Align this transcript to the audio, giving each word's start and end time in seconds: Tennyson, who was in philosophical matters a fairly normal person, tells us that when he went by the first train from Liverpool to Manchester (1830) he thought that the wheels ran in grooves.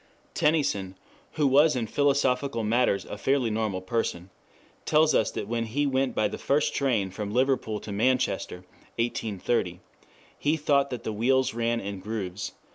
Tennyson, 0.33 0.95
who 1.33 1.45
was 1.45 1.75
in 1.75 1.85
philosophical 1.85 2.63
matters 2.63 3.05
a 3.05 3.19
fairly 3.19 3.51
normal 3.51 3.81
person, 3.81 4.31
tells 4.83 5.13
us 5.13 5.29
that 5.29 5.47
when 5.47 5.65
he 5.65 5.85
went 5.85 6.15
by 6.15 6.27
the 6.27 6.39
first 6.39 6.73
train 6.73 7.11
from 7.11 7.31
Liverpool 7.31 7.79
to 7.81 7.91
Manchester 7.91 8.63
(1830) 8.97 9.79
he 10.39 10.57
thought 10.57 10.89
that 10.89 11.03
the 11.03 11.13
wheels 11.13 11.53
ran 11.53 11.79
in 11.79 11.99
grooves. 11.99 12.53